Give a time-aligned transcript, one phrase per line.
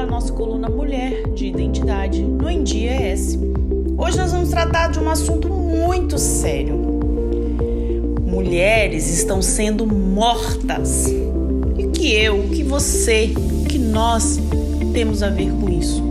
[0.00, 3.38] a nossa coluna Mulher de Identidade no Em Dia ES.
[3.98, 6.74] Hoje nós vamos tratar de um assunto muito sério.
[8.26, 11.06] Mulheres estão sendo mortas.
[11.76, 13.30] E que eu, que você,
[13.68, 14.40] que nós
[14.94, 16.02] temos a ver com isso?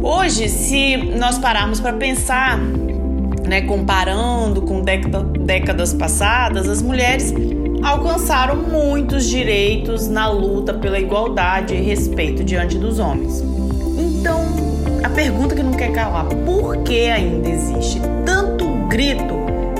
[0.00, 2.60] Hoje, se nós pararmos para pensar,
[3.44, 7.34] né, comparando com décadas passadas, as mulheres
[7.86, 13.40] alcançaram muitos direitos na luta pela igualdade e respeito diante dos homens.
[13.96, 14.40] Então,
[15.04, 19.36] a pergunta que não quer calar, por que ainda existe tanto grito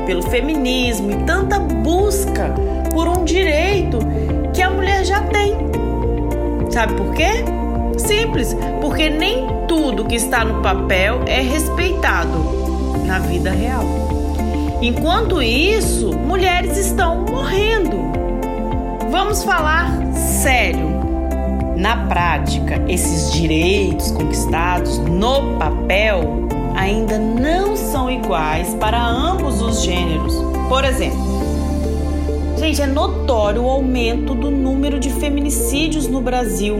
[0.06, 2.54] pelo feminismo e tanta busca
[2.92, 3.98] por um direito
[4.54, 5.56] que a mulher já tem?
[6.70, 7.44] Sabe por quê?
[7.98, 12.38] Simples, porque nem tudo que está no papel é respeitado
[13.04, 14.05] na vida real.
[14.82, 17.96] Enquanto isso, mulheres estão morrendo.
[19.10, 20.96] Vamos falar sério.
[21.76, 30.34] Na prática, esses direitos conquistados no papel ainda não são iguais para ambos os gêneros.
[30.68, 31.18] Por exemplo,
[32.58, 36.76] gente, é notório o aumento do número de feminicídios no Brasil,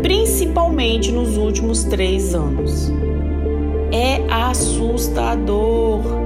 [0.00, 2.92] principalmente nos últimos três anos.
[3.92, 6.19] É assustador.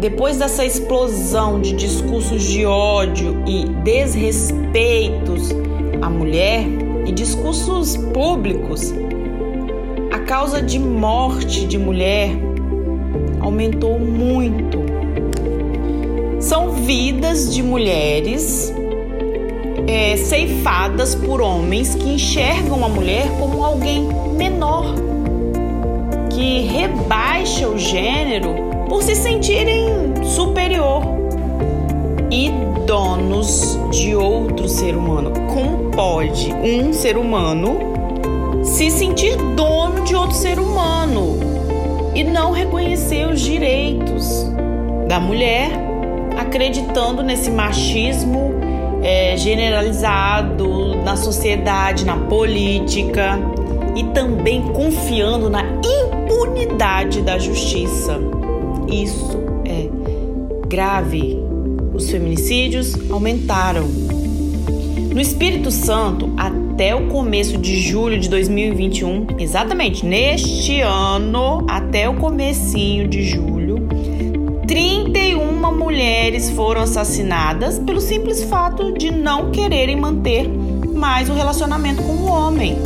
[0.00, 5.50] Depois dessa explosão de discursos de ódio e desrespeitos
[6.00, 6.64] à mulher
[7.04, 8.94] e discursos públicos,
[10.10, 12.30] a causa de morte de mulher
[13.40, 14.78] aumentou muito.
[16.40, 18.72] São vidas de mulheres
[19.86, 24.94] é, ceifadas por homens que enxergam a mulher como alguém menor,
[26.30, 28.54] que rebaixa o gênero
[28.86, 29.86] por se sentirem
[30.22, 31.02] superior
[32.30, 32.50] e
[32.86, 35.32] donos de outro ser humano.
[35.48, 37.78] Como pode um ser humano
[38.62, 41.38] se sentir dono de outro ser humano
[42.14, 44.44] e não reconhecer os direitos
[45.08, 45.70] da mulher,
[46.38, 48.52] acreditando nesse machismo
[49.02, 53.40] é, generalizado na sociedade, na política
[53.96, 58.18] e também confiando na impunidade da justiça?
[58.90, 59.88] Isso é
[60.66, 61.38] grave.
[61.92, 63.86] Os feminicídios aumentaram.
[65.12, 72.14] No Espírito Santo, até o começo de julho de 2021, exatamente neste ano, até o
[72.14, 73.88] comecinho de julho,
[74.66, 80.48] 31 mulheres foram assassinadas pelo simples fato de não quererem manter
[80.94, 82.76] mais o relacionamento com o homem.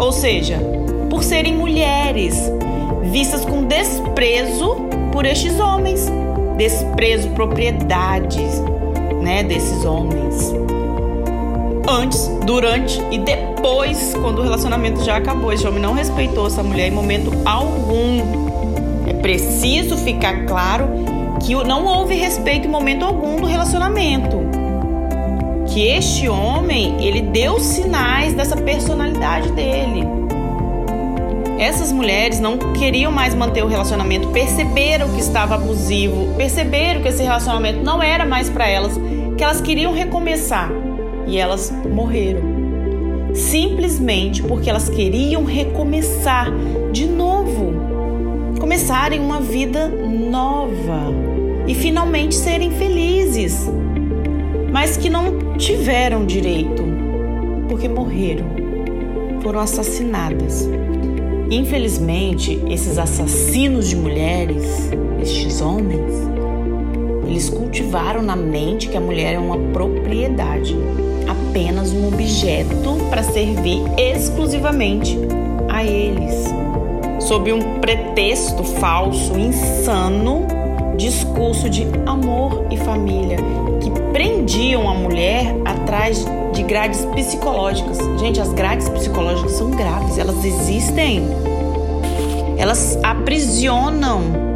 [0.00, 0.58] Ou seja,
[1.10, 2.34] por serem mulheres,
[3.02, 4.76] vistas com desprezo
[5.12, 6.10] por estes homens.
[6.56, 8.62] Desprezo propriedades,
[9.20, 10.54] né, desses homens.
[11.86, 16.88] Antes, durante e depois, quando o relacionamento já acabou, esse homem não respeitou essa mulher
[16.88, 18.20] em momento algum.
[19.06, 20.88] É preciso ficar claro
[21.44, 24.39] que não houve respeito em momento algum do relacionamento.
[25.72, 30.20] Que este homem, ele deu sinais dessa personalidade dele
[31.60, 37.22] essas mulheres não queriam mais manter o relacionamento, perceberam que estava abusivo, perceberam que esse
[37.22, 38.98] relacionamento não era mais para elas,
[39.36, 40.70] que elas queriam recomeçar
[41.26, 42.40] e elas morreram.
[43.34, 46.46] Simplesmente porque elas queriam recomeçar
[46.92, 47.74] de novo,
[48.58, 51.12] começarem uma vida nova
[51.66, 53.70] e finalmente serem felizes,
[54.72, 56.82] mas que não tiveram direito
[57.68, 58.46] porque morreram,
[59.42, 60.66] foram assassinadas.
[61.50, 66.14] Infelizmente, esses assassinos de mulheres, estes homens,
[67.26, 70.74] eles cultivaram na mente que a mulher é uma propriedade,
[71.28, 75.18] apenas um objeto para servir exclusivamente
[75.68, 76.42] a eles.
[77.20, 80.46] Sob um pretexto falso, insano,
[80.96, 83.36] discurso de amor e família
[83.80, 87.98] que prendiam a mulher atrás de grades psicológicas.
[88.18, 91.26] Gente, as grades psicológicas são graves, elas existem.
[92.58, 94.50] Elas aprisionam.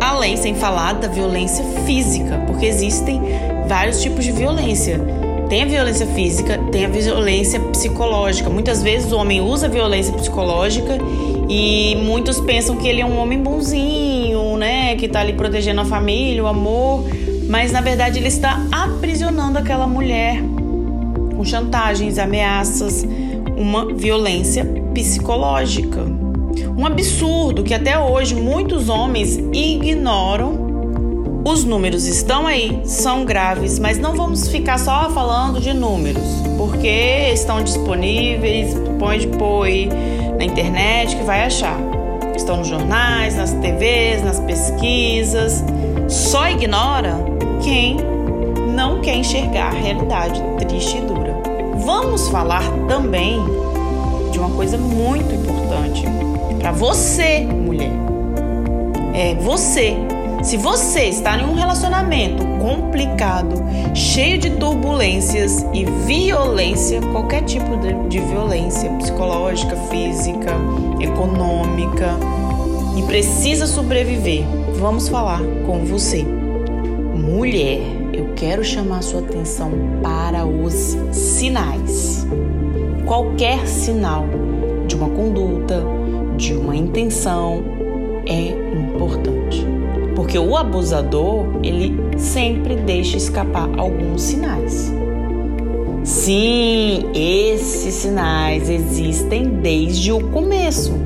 [0.00, 3.20] Além, sem falar da violência física, porque existem
[3.68, 5.00] vários tipos de violência.
[5.48, 8.50] Tem a violência física, tem a violência psicológica.
[8.50, 10.98] Muitas vezes o homem usa a violência psicológica
[11.48, 14.96] e muitos pensam que ele é um homem bonzinho, né?
[14.96, 17.04] Que tá ali protegendo a família, o amor.
[17.48, 20.40] Mas na verdade ele está aprisionando aquela mulher
[21.36, 23.06] com chantagens, ameaças,
[23.56, 26.02] uma violência psicológica.
[26.76, 30.64] Um absurdo que até hoje muitos homens ignoram
[31.46, 36.22] Os números estão aí, são graves, mas não vamos ficar só falando de números,
[36.56, 39.88] porque estão disponíveis, pode pôr aí
[40.38, 41.78] na internet que vai achar.
[42.34, 45.62] Estão nos jornais, nas TVs, nas pesquisas.
[46.08, 47.16] Só ignora
[47.62, 47.96] quem
[48.74, 51.34] não quer enxergar a realidade triste e dura.
[51.84, 53.40] Vamos falar também
[54.30, 56.04] de uma coisa muito importante
[56.58, 57.92] para você, mulher.
[59.14, 59.96] É você
[60.44, 63.54] se você está em um relacionamento complicado,
[63.94, 70.54] cheio de turbulências e violência, qualquer tipo de, de violência psicológica, física,
[71.00, 72.10] econômica,
[72.96, 74.44] e precisa sobreviver,
[74.78, 76.24] vamos falar com você.
[77.14, 77.80] Mulher,
[78.12, 82.26] eu quero chamar sua atenção para os sinais.
[83.04, 84.26] Qualquer sinal
[84.86, 85.84] de uma conduta,
[86.36, 87.62] de uma intenção
[88.26, 89.66] é importante.
[90.14, 94.92] Porque o abusador, ele sempre deixa escapar alguns sinais.
[96.04, 101.03] Sim, esses sinais existem desde o começo.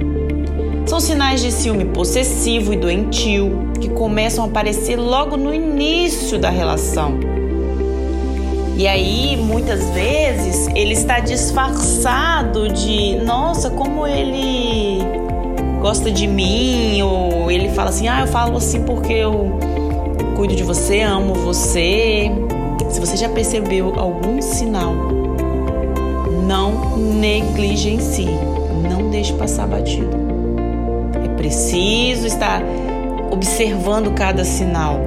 [0.88, 6.48] São sinais de ciúme possessivo e doentio que começam a aparecer logo no início da
[6.48, 7.20] relação.
[8.74, 15.02] E aí, muitas vezes, ele está disfarçado de, nossa, como ele
[15.78, 19.58] gosta de mim, ou ele fala assim: ah, eu falo assim porque eu
[20.36, 22.30] cuido de você, amo você.
[22.88, 24.94] Se você já percebeu algum sinal,
[26.46, 28.30] não negligencie,
[28.88, 30.27] não deixe passar batido.
[31.38, 32.62] Preciso estar
[33.30, 35.00] observando cada sinal.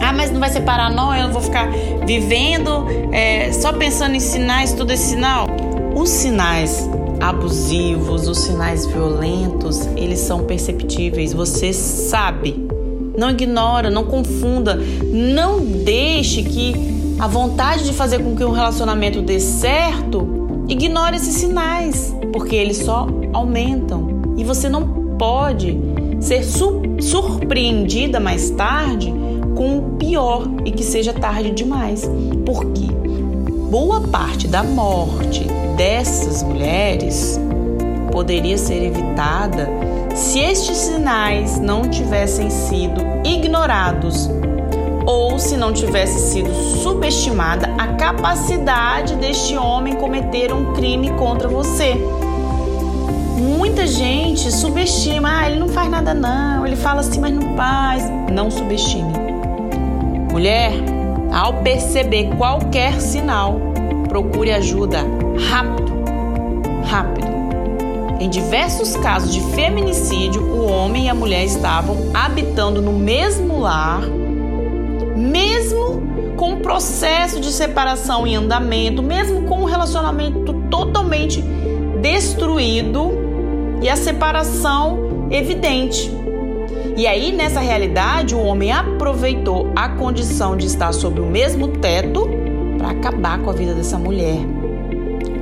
[0.00, 1.14] Ah, mas não vai separar, não?
[1.14, 1.68] Eu vou ficar
[2.06, 5.46] vivendo é, só pensando em sinais, tudo é sinal.
[5.94, 6.88] Os sinais
[7.20, 12.68] abusivos, os sinais violentos, eles são perceptíveis, você sabe.
[13.16, 16.74] Não ignora, não confunda, não deixe que
[17.18, 22.78] a vontade de fazer com que um relacionamento dê certo ignore esses sinais, porque eles
[22.78, 24.22] só aumentam.
[24.36, 25.78] E você não pode
[26.20, 29.12] ser su surpreendida mais tarde
[29.54, 32.08] com o pior e que seja tarde demais.
[32.44, 32.86] Porque
[33.70, 37.40] boa parte da morte, dessas mulheres
[38.10, 39.68] poderia ser evitada
[40.14, 44.28] se estes sinais não tivessem sido ignorados
[45.06, 51.94] ou se não tivesse sido subestimada a capacidade deste homem cometer um crime contra você.
[53.62, 58.02] Muita gente subestima, ah, ele não faz nada não, ele fala assim, mas não faz.
[58.32, 59.12] Não subestime.
[60.32, 60.72] Mulher,
[61.32, 63.60] ao perceber qualquer sinal,
[64.08, 65.04] procure ajuda
[65.48, 65.92] rápido,
[66.86, 67.28] rápido.
[68.18, 74.02] Em diversos casos de feminicídio, o homem e a mulher estavam habitando no mesmo lar,
[75.16, 76.02] mesmo
[76.36, 81.40] com o processo de separação em andamento, mesmo com o relacionamento totalmente
[82.00, 83.21] destruído
[83.82, 86.10] e a separação evidente.
[86.96, 92.28] E aí, nessa realidade, o homem aproveitou a condição de estar sob o mesmo teto
[92.78, 94.38] para acabar com a vida dessa mulher.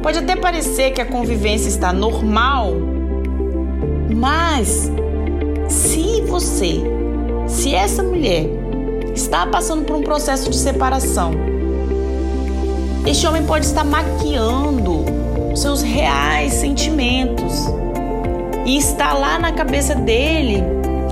[0.02, 2.72] Pode até parecer que a convivência está normal,
[4.14, 4.90] mas
[5.69, 6.81] se você,
[7.46, 8.46] se essa mulher
[9.14, 11.32] está passando por um processo de separação,
[13.06, 15.04] este homem pode estar maquiando
[15.54, 17.79] seus reais sentimentos
[18.64, 20.62] e está lá na cabeça dele,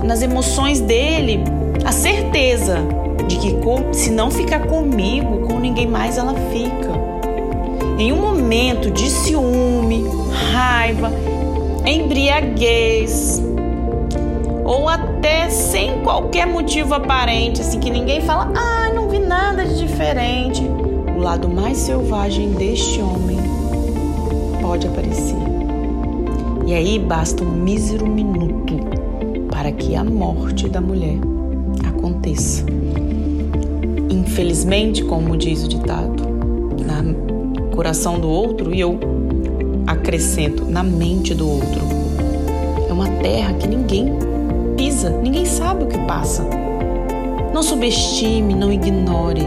[0.03, 1.43] nas emoções dele,
[1.83, 2.79] a certeza
[3.27, 3.59] de que
[3.91, 6.89] se não ficar comigo, com ninguém mais ela fica.
[7.97, 10.05] Em um momento de ciúme,
[10.51, 11.11] raiva,
[11.85, 13.41] embriaguez,
[14.63, 19.79] ou até sem qualquer motivo aparente, assim que ninguém fala, ah, não vi nada de
[19.79, 20.63] diferente.
[21.15, 23.37] O lado mais selvagem deste homem
[24.61, 25.58] pode aparecer.
[26.69, 28.75] E aí basta um mísero minuto
[29.49, 31.17] para que a morte da mulher
[31.83, 32.63] aconteça.
[34.07, 36.23] Infelizmente, como diz o ditado,
[36.85, 37.03] na
[37.75, 38.99] coração do outro, e eu
[39.87, 41.81] acrescento, na mente do outro.
[42.87, 44.13] É uma terra que ninguém
[44.77, 46.47] pisa, ninguém sabe o que passa.
[47.51, 49.41] Não subestime, não ignore.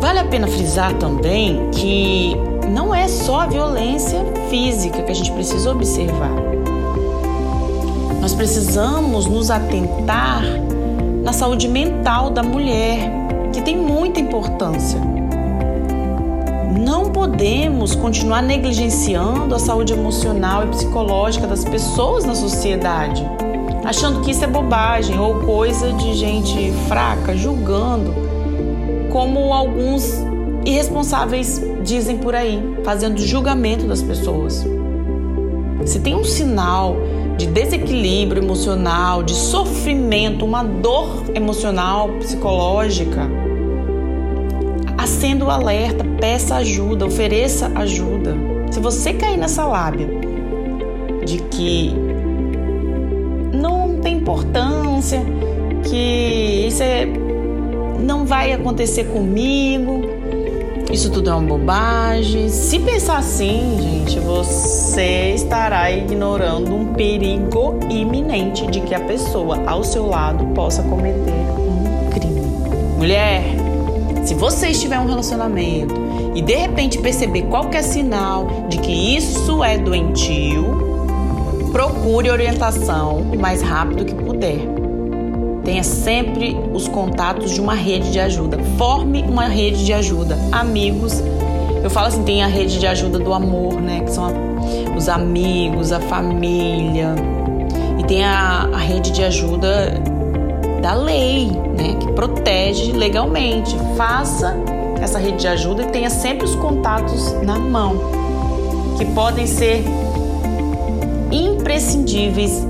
[0.00, 2.34] Vale a pena frisar também que
[2.68, 6.30] não é só a violência física que a gente precisa observar.
[8.20, 10.42] Nós precisamos nos atentar
[11.22, 13.10] na saúde mental da mulher,
[13.52, 15.00] que tem muita importância.
[16.78, 23.24] Não podemos continuar negligenciando a saúde emocional e psicológica das pessoas na sociedade.
[23.84, 28.14] achando que isso é bobagem ou coisa de gente fraca, julgando,
[29.10, 30.24] como alguns
[30.64, 34.66] irresponsáveis dizem por aí, fazendo julgamento das pessoas.
[35.84, 36.96] Se tem um sinal
[37.36, 43.28] de desequilíbrio emocional, de sofrimento, uma dor emocional, psicológica,
[44.96, 48.36] acenda o alerta, peça ajuda, ofereça ajuda.
[48.70, 50.08] Se você cair nessa lábia
[51.24, 51.92] de que
[53.52, 55.20] não tem importância,
[55.88, 57.06] que isso é,
[57.98, 60.02] não vai acontecer comigo,
[60.92, 62.50] isso tudo é uma bobagem.
[62.50, 69.82] Se pensar assim, gente, você estará ignorando um perigo iminente de que a pessoa ao
[69.82, 72.42] seu lado possa cometer um crime.
[72.98, 73.42] Mulher,
[74.22, 75.94] se você estiver em um relacionamento
[76.34, 83.62] e de repente perceber qualquer sinal de que isso é doentio, procure orientação o mais
[83.62, 84.81] rápido que puder.
[85.64, 88.58] Tenha sempre os contatos de uma rede de ajuda.
[88.76, 90.36] Forme uma rede de ajuda.
[90.50, 91.22] Amigos.
[91.82, 94.00] Eu falo assim, tem a rede de ajuda do amor, né?
[94.00, 94.32] Que são
[94.96, 97.14] os amigos, a família.
[97.98, 100.00] E tem a, a rede de ajuda
[100.80, 101.96] da lei, né?
[102.00, 103.76] Que protege legalmente.
[103.96, 104.56] Faça
[105.00, 107.96] essa rede de ajuda e tenha sempre os contatos na mão,
[108.96, 109.84] que podem ser
[111.30, 112.66] imprescindíveis,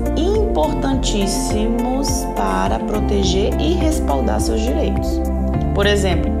[0.53, 5.19] importantíssimos para proteger e respaldar seus direitos.
[5.73, 6.31] Por exemplo,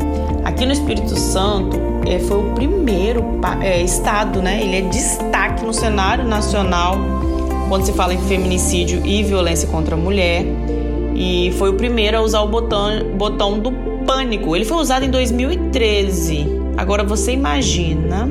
[0.45, 3.23] aqui no Espírito Santo é, foi o primeiro
[3.59, 4.61] é, estado, né?
[4.61, 6.95] Ele é destaque no cenário nacional
[7.67, 10.45] quando se fala em feminicídio e violência contra a mulher.
[11.15, 13.71] E foi o primeiro a usar o botão, botão do
[14.05, 14.55] pânico.
[14.55, 16.45] Ele foi usado em 2013.
[16.77, 18.29] Agora você imagina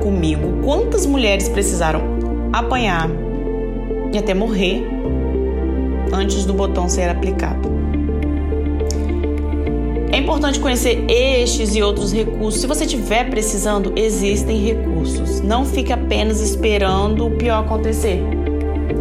[0.00, 2.00] comigo quantas mulheres precisaram
[2.52, 3.23] apanhar
[4.14, 4.86] e até morrer
[6.12, 7.74] antes do botão ser aplicado.
[10.12, 12.60] É importante conhecer estes e outros recursos.
[12.60, 15.40] Se você estiver precisando, existem recursos.
[15.40, 18.22] Não fique apenas esperando o pior acontecer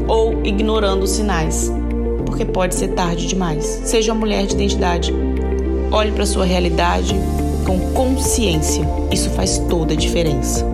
[0.07, 1.71] ou ignorando os sinais,
[2.25, 3.63] porque pode ser tarde demais.
[3.85, 5.13] Seja uma mulher de identidade,
[5.91, 7.15] olhe para sua realidade
[7.63, 8.83] com consciência.
[9.11, 10.65] Isso faz toda a diferença.